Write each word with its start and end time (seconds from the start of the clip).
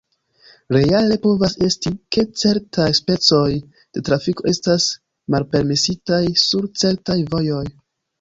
Reale 0.75 1.15
povas 1.25 1.51
esti, 1.65 1.91
ke 2.15 2.23
certaj 2.43 2.85
specoj 2.99 3.49
de 3.97 4.03
trafiko 4.07 4.47
estas 4.53 4.87
malpermesitaj 5.35 6.21
sur 6.45 6.67
certaj 6.85 7.19
vojoj. 7.35 7.63